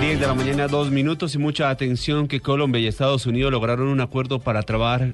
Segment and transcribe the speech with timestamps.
[0.00, 3.88] 10 de la mañana, dos minutos y mucha atención que Colombia y Estados Unidos lograron
[3.88, 5.12] un acuerdo para trabajar,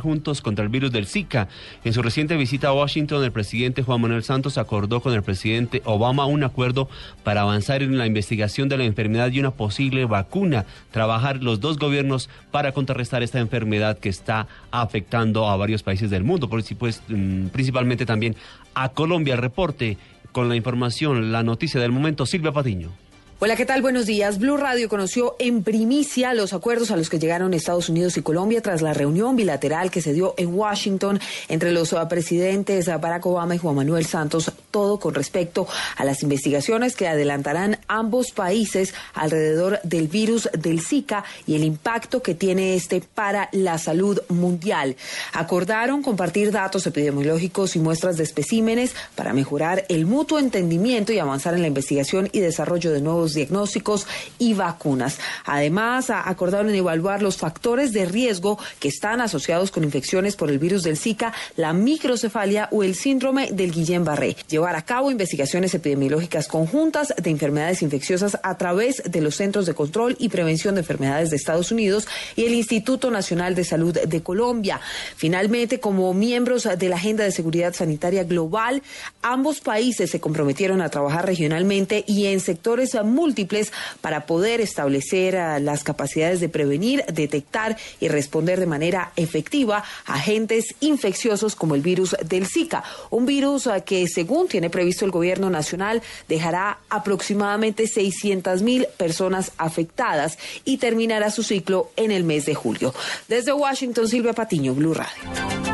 [0.00, 1.48] juntos contra el virus del Zika.
[1.82, 5.80] En su reciente visita a Washington, el presidente Juan Manuel Santos acordó con el presidente
[5.86, 6.90] Obama un acuerdo
[7.24, 10.66] para avanzar en la investigación de la enfermedad y una posible vacuna.
[10.90, 16.22] Trabajar los dos gobiernos para contrarrestar esta enfermedad que está afectando a varios países del
[16.22, 18.36] mundo, por pues, mm, principalmente también
[18.74, 19.34] a Colombia.
[19.34, 19.96] El reporte
[20.32, 23.07] con la información, la noticia del momento, Silvia Patiño.
[23.40, 23.82] Hola, ¿qué tal?
[23.82, 24.40] Buenos días.
[24.40, 28.60] Blue Radio conoció en primicia los acuerdos a los que llegaron Estados Unidos y Colombia
[28.62, 33.24] tras la reunión bilateral que se dio en Washington entre los uh, presidentes uh, Barack
[33.26, 38.92] Obama y Juan Manuel Santos, todo con respecto a las investigaciones que adelantarán ambos países
[39.14, 44.96] alrededor del virus del Zika y el impacto que tiene este para la salud mundial.
[45.32, 51.54] Acordaron compartir datos epidemiológicos y muestras de especímenes para mejorar el mutuo entendimiento y avanzar
[51.54, 54.06] en la investigación y desarrollo de nuevos diagnósticos
[54.38, 55.18] y vacunas.
[55.44, 60.82] Además, acordaron evaluar los factores de riesgo que están asociados con infecciones por el virus
[60.82, 64.36] del Zika, la microcefalia o el síndrome del Guillain-Barré.
[64.48, 69.74] Llevar a cabo investigaciones epidemiológicas conjuntas de enfermedades infecciosas a través de los Centros de
[69.74, 74.22] Control y Prevención de Enfermedades de Estados Unidos y el Instituto Nacional de Salud de
[74.22, 74.80] Colombia.
[75.16, 78.82] Finalmente, como miembros de la Agenda de Seguridad Sanitaria Global,
[79.22, 85.58] ambos países se comprometieron a trabajar regionalmente y en sectores múltiples para poder establecer ah,
[85.58, 91.80] las capacidades de prevenir, detectar y responder de manera efectiva a agentes infecciosos como el
[91.80, 97.86] virus del Zika, un virus ah, que según tiene previsto el gobierno nacional dejará aproximadamente
[97.88, 102.94] 600 mil personas afectadas y terminará su ciclo en el mes de julio.
[103.26, 105.67] Desde Washington, Silvia Patiño, Blue Radio.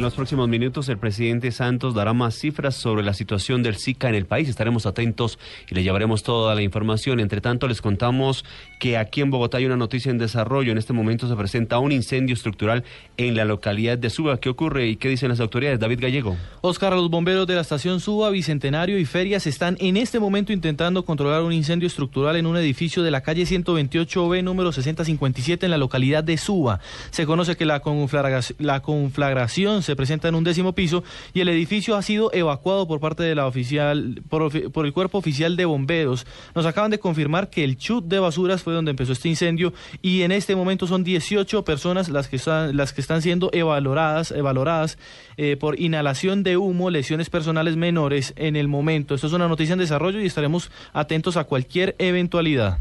[0.00, 4.08] En los próximos minutos el presidente Santos dará más cifras sobre la situación del Zika
[4.08, 4.48] en el país.
[4.48, 5.38] Estaremos atentos
[5.70, 7.20] y le llevaremos toda la información.
[7.20, 8.46] Entre tanto, les contamos
[8.78, 10.72] que aquí en Bogotá hay una noticia en desarrollo.
[10.72, 12.82] En este momento se presenta un incendio estructural
[13.18, 14.40] en la localidad de Suba.
[14.40, 15.78] ¿Qué ocurre y qué dicen las autoridades?
[15.78, 16.34] David Gallego.
[16.62, 21.04] Oscar, los bomberos de la estación Suba, Bicentenario y Ferias están en este momento intentando
[21.04, 25.76] controlar un incendio estructural en un edificio de la calle 128B número 6057 en la
[25.76, 26.80] localidad de Suba.
[27.10, 31.48] Se conoce que la conflagración, la conflagración se presenta en un décimo piso y el
[31.48, 36.26] edificio ha sido evacuado por parte de la oficial, por, el cuerpo oficial de bomberos.
[36.54, 40.22] Nos acaban de confirmar que el chut de basuras fue donde empezó este incendio y
[40.22, 44.98] en este momento son 18 personas las que están, las que están siendo evaluadas, evaluadas
[45.36, 49.14] eh, por inhalación de humo, lesiones personales menores en el momento.
[49.14, 52.78] Esto es una noticia en desarrollo y estaremos atentos a cualquier eventualidad.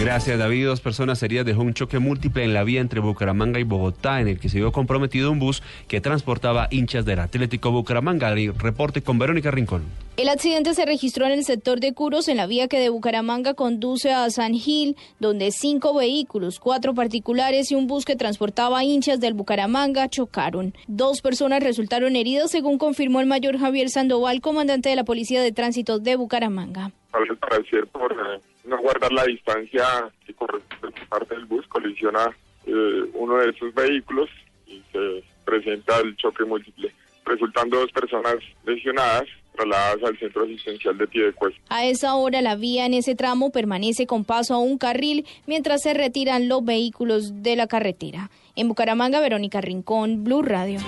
[0.00, 0.66] Gracias, David.
[0.66, 4.28] Dos personas heridas dejó un choque múltiple en la vía entre Bucaramanga y Bogotá, en
[4.28, 8.34] el que se vio comprometido un bus que transportaba hinchas del Atlético Bucaramanga.
[8.58, 9.84] reporte con Verónica Rincón.
[10.16, 13.54] El accidente se registró en el sector de Curos, en la vía que de Bucaramanga
[13.54, 19.20] conduce a San Gil, donde cinco vehículos, cuatro particulares y un bus que transportaba hinchas
[19.20, 20.74] del Bucaramanga chocaron.
[20.86, 25.52] Dos personas resultaron heridas, según confirmó el mayor Javier Sandoval, comandante de la Policía de
[25.52, 26.90] Tránsito de Bucaramanga.
[27.12, 28.14] Al parecer, por
[28.72, 29.84] no guardar la distancia
[30.26, 32.30] que corresponde por parte del bus, colisiona
[32.66, 34.28] eh, uno de esos vehículos
[34.66, 36.92] y se presenta el choque múltiple,
[37.24, 39.24] resultando dos personas lesionadas
[39.54, 41.60] trasladadas al centro asistencial de Piedecuesta.
[41.68, 45.82] A esa hora la vía en ese tramo permanece con paso a un carril mientras
[45.82, 48.30] se retiran los vehículos de la carretera.
[48.56, 50.80] En Bucaramanga, Verónica Rincón, Blue Radio.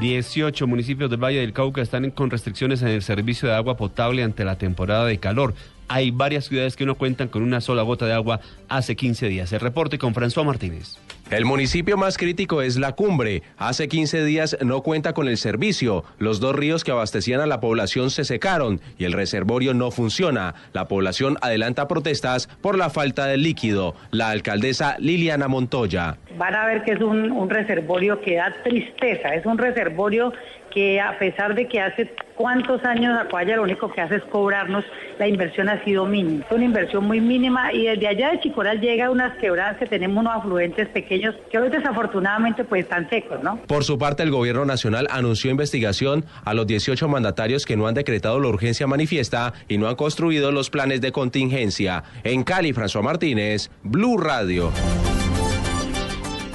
[0.00, 4.22] 18 municipios del Valle del Cauca están con restricciones en el servicio de agua potable
[4.22, 5.54] ante la temporada de calor.
[5.88, 9.52] Hay varias ciudades que no cuentan con una sola gota de agua hace 15 días.
[9.52, 10.98] El reporte con François Martínez.
[11.30, 13.42] El municipio más crítico es La Cumbre.
[13.58, 16.04] Hace 15 días no cuenta con el servicio.
[16.18, 20.54] Los dos ríos que abastecían a la población se secaron y el reservorio no funciona.
[20.72, 23.94] La población adelanta protestas por la falta de líquido.
[24.10, 26.16] La alcaldesa Liliana Montoya.
[26.38, 29.34] Van a ver que es un, un reservorio que da tristeza.
[29.34, 30.32] Es un reservorio
[30.72, 34.84] que a pesar de que hace cuántos años Acuaya lo único que hace es cobrarnos,
[35.18, 36.44] la inversión ha sido mínima.
[36.48, 40.18] Es una inversión muy mínima y desde allá de Chicoral llega unas quebradas que tenemos
[40.18, 43.58] unos afluentes pequeños que hoy desafortunadamente pues están secos, ¿no?
[43.66, 47.94] Por su parte, el gobierno nacional anunció investigación a los 18 mandatarios que no han
[47.94, 52.04] decretado la urgencia manifiesta y no han construido los planes de contingencia.
[52.22, 54.70] En Cali, François Martínez, Blue Radio.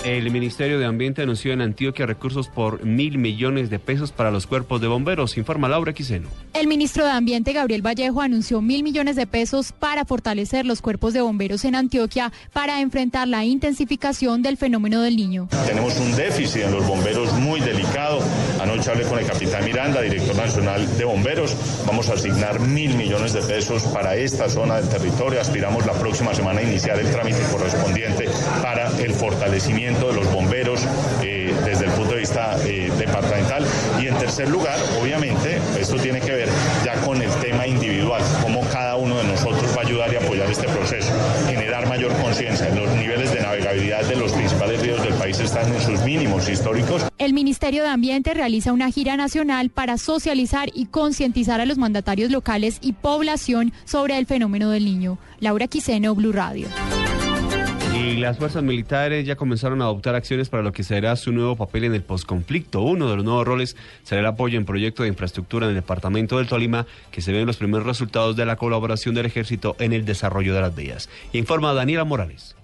[0.04, 4.48] El Ministerio de Ambiente anunció en Antioquia recursos por mil millones de pesos para los
[4.48, 6.28] cuerpos de bomberos, informa Laura Quiseno.
[6.54, 11.14] El ministro de Ambiente, Gabriel Vallejo, anunció mil millones de pesos para fortalecer los cuerpos
[11.14, 15.48] de bomberos en Antioquia para enfrentar la intensificación del fenómeno del niño.
[15.66, 18.20] Tenemos un déficit en los bomberos muy delicado.
[18.64, 21.54] Anoche hablé con el capitán Miranda, director nacional de bomberos.
[21.86, 25.42] Vamos a asignar mil millones de pesos para esta zona del territorio.
[25.42, 28.30] Aspiramos la próxima semana a iniciar el trámite correspondiente
[28.62, 30.80] para el fortalecimiento de los bomberos
[31.22, 33.66] eh, desde el punto de vista eh, departamental.
[34.02, 36.50] Y en tercer lugar, obviamente, esto tiene que ver
[43.14, 47.06] niveles de navegabilidad de los principales ríos del país están en sus mínimos históricos.
[47.20, 52.32] El Ministerio de Ambiente realiza una gira nacional para socializar y concientizar a los mandatarios
[52.32, 55.20] locales y población sobre el fenómeno del niño.
[55.40, 56.68] Laura Quiseno, Blue Radio.
[57.96, 61.56] Y las fuerzas militares ya comenzaron a adoptar acciones para lo que será su nuevo
[61.56, 62.82] papel en el posconflicto.
[62.82, 66.40] Uno de los nuevos roles será el apoyo en proyectos de infraestructura en el departamento
[66.40, 70.06] del Tolima, que se ven los primeros resultados de la colaboración del ejército en el
[70.06, 71.10] desarrollo de las vías.
[71.34, 72.56] Informa Daniela Morales.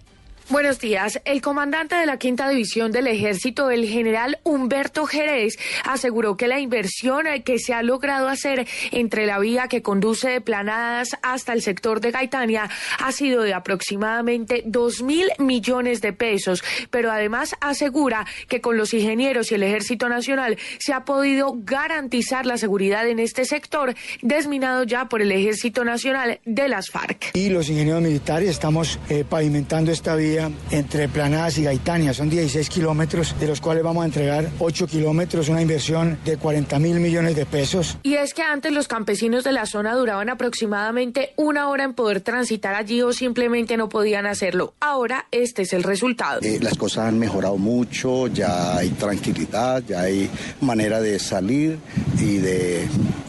[0.49, 1.21] Buenos días.
[1.25, 6.59] El comandante de la quinta división del ejército, el general Humberto Jerez, aseguró que la
[6.59, 11.61] inversión que se ha logrado hacer entre la vía que conduce de Planadas hasta el
[11.61, 12.67] sector de Gaitania
[12.97, 18.95] ha sido de aproximadamente dos mil millones de pesos, pero además asegura que con los
[18.95, 23.93] ingenieros y el ejército nacional se ha podido garantizar la seguridad en este sector
[24.23, 27.35] desminado ya por el ejército nacional de las FARC.
[27.35, 30.38] Y los ingenieros militares estamos eh, pavimentando esta vía
[30.71, 32.13] entre Planadas y Gaitania.
[32.13, 36.79] Son 16 kilómetros, de los cuales vamos a entregar 8 kilómetros, una inversión de 40
[36.79, 37.97] mil millones de pesos.
[38.03, 42.21] Y es que antes los campesinos de la zona duraban aproximadamente una hora en poder
[42.21, 44.73] transitar allí o simplemente no podían hacerlo.
[44.79, 46.41] Ahora este es el resultado.
[46.41, 50.29] Eh, las cosas han mejorado mucho, ya hay tranquilidad, ya hay
[50.61, 51.79] manera de salir
[52.19, 52.87] y de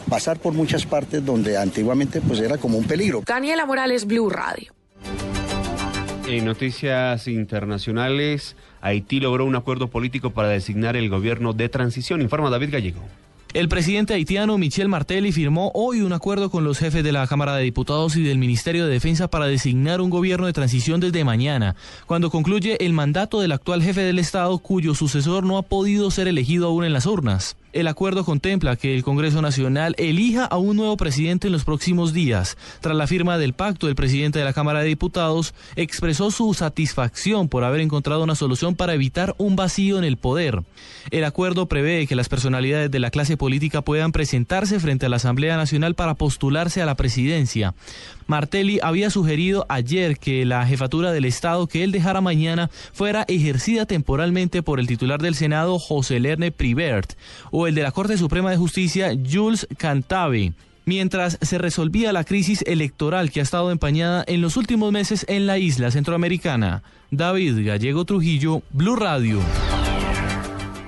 [0.09, 3.23] pasar por muchas partes donde antiguamente pues era como un peligro.
[3.25, 4.73] Daniela Morales, Blue Radio.
[6.27, 12.49] En noticias internacionales, Haití logró un acuerdo político para designar el gobierno de transición, informa
[12.49, 13.01] David Gallego.
[13.53, 17.57] El presidente haitiano Michel Martelly firmó hoy un acuerdo con los jefes de la Cámara
[17.57, 21.75] de Diputados y del Ministerio de Defensa para designar un gobierno de transición desde mañana,
[22.05, 26.29] cuando concluye el mandato del actual jefe del Estado cuyo sucesor no ha podido ser
[26.29, 27.57] elegido aún en las urnas.
[27.73, 32.11] El acuerdo contempla que el Congreso Nacional elija a un nuevo presidente en los próximos
[32.11, 32.57] días.
[32.81, 37.47] Tras la firma del pacto, el presidente de la Cámara de Diputados expresó su satisfacción
[37.47, 40.63] por haber encontrado una solución para evitar un vacío en el poder.
[41.11, 45.15] El acuerdo prevé que las personalidades de la clase política puedan presentarse frente a la
[45.15, 47.73] Asamblea Nacional para postularse a la presidencia.
[48.27, 53.85] Martelli había sugerido ayer que la jefatura del Estado que él dejara mañana fuera ejercida
[53.85, 57.13] temporalmente por el titular del Senado, José Lerne Privert,
[57.61, 60.53] o el de la Corte Suprema de Justicia, Jules Cantave
[60.83, 65.45] mientras se resolvía la crisis electoral que ha estado empañada en los últimos meses en
[65.45, 66.81] la isla centroamericana.
[67.11, 69.39] David Gallego Trujillo, Blue Radio.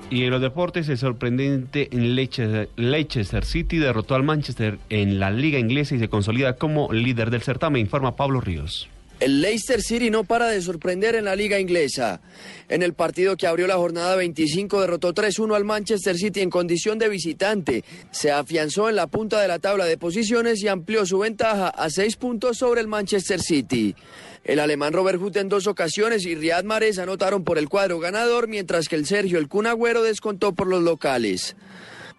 [0.10, 5.60] Y en los deportes, el sorprendente Leicester, Leicester City derrotó al Manchester en la liga
[5.60, 8.90] inglesa y se consolida como líder del certamen, informa Pablo Ríos.
[9.20, 12.20] El Leicester City no para de sorprender en la liga inglesa.
[12.68, 17.00] En el partido que abrió la jornada 25 derrotó 3-1 al Manchester City en condición
[17.00, 17.86] de visitante.
[18.12, 21.90] Se afianzó en la punta de la tabla de posiciones y amplió su ventaja a
[21.90, 23.96] seis puntos sobre el Manchester City.
[24.44, 28.50] El alemán Robert Huth en dos ocasiones y Riyad Mahrez anotaron por el cuadro ganador,
[28.50, 31.56] mientras que el Sergio El Cunagüero descontó por los locales.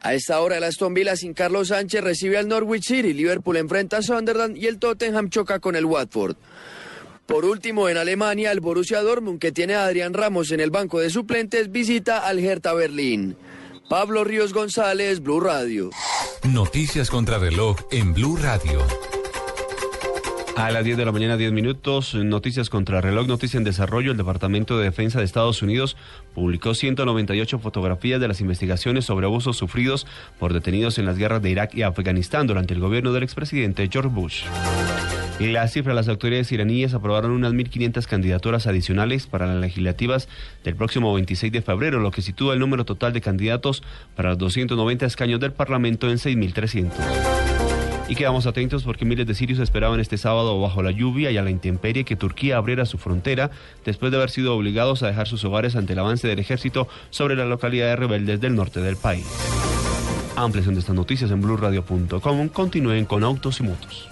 [0.01, 3.99] A esta hora el Aston Villa sin Carlos Sánchez recibe al Norwich City, Liverpool enfrenta
[3.99, 6.37] a Sunderland y el Tottenham choca con el Watford.
[7.27, 11.01] Por último, en Alemania, el Borussia Dortmund, que tiene a Adrián Ramos en el banco
[11.01, 13.37] de suplentes, visita al Hertha Berlín.
[13.89, 15.91] Pablo Ríos González, Blue Radio.
[16.43, 18.81] Noticias contra reloj en Blue Radio.
[20.57, 24.13] A las 10 de la mañana, 10 minutos, noticias contra reloj, noticia en desarrollo.
[24.13, 25.97] El Departamento de Defensa de Estados Unidos
[26.33, 30.07] publicó 198 fotografías de las investigaciones sobre abusos sufridos
[30.39, 34.11] por detenidos en las guerras de Irak y Afganistán durante el gobierno del expresidente George
[34.11, 34.45] Bush.
[35.41, 40.29] Y la cifra, las autoridades iraníes aprobaron unas 1.500 candidaturas adicionales para las legislativas
[40.63, 43.83] del próximo 26 de febrero, lo que sitúa el número total de candidatos
[44.15, 46.93] para los 290 escaños del Parlamento en 6.300.
[48.07, 51.43] Y quedamos atentos porque miles de sirios esperaban este sábado bajo la lluvia y a
[51.43, 53.51] la intemperie que Turquía abriera su frontera
[53.85, 57.35] después de haber sido obligados a dejar sus hogares ante el avance del ejército sobre
[57.35, 59.27] las localidades rebeldes del norte del país.
[60.37, 62.49] Ampliación de estas noticias en blurradio.com.
[62.49, 64.09] Continúen con autos y motos.